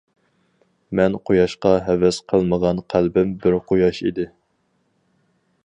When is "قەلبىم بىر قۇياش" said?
2.95-4.01